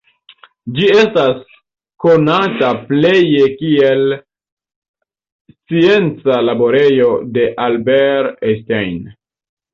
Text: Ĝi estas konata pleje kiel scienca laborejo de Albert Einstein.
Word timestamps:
Ĝi 0.77 0.85
estas 1.01 1.43
konata 2.05 2.69
pleje 2.87 3.43
kiel 3.59 4.01
scienca 5.53 6.41
laborejo 6.49 7.13
de 7.39 7.47
Albert 7.69 8.45
Einstein. 8.51 8.99